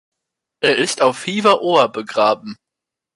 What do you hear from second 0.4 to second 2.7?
Er ist auf Hiva Oa begraben.